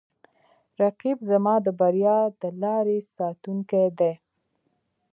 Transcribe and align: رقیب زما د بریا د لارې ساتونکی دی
رقیب 0.81 1.17
زما 1.29 1.55
د 1.65 1.67
بریا 1.79 2.19
د 2.41 2.43
لارې 2.61 2.97
ساتونکی 3.15 3.85
دی 3.99 4.13